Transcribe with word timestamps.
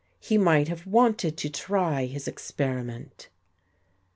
He 0.19 0.35
might 0.35 0.67
have 0.67 0.87
wanted 0.87 1.37
to 1.37 1.49
try 1.51 2.05
his 2.07 2.27
ex 2.27 2.49
periment." 2.49 3.27